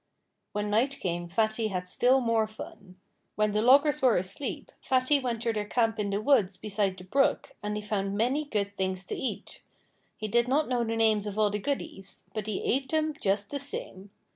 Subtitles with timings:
[0.53, 2.95] When night came Fatty had still more fun.
[3.35, 7.03] When the loggers were asleep Fatty went to their camp in the woods beside the
[7.03, 9.61] brook and he found many good things to eat.
[10.17, 13.51] He did not know the names of all the goodies; but he ate them just
[13.51, 14.09] the same.